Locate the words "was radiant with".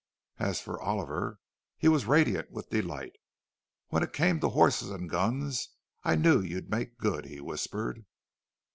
1.87-2.71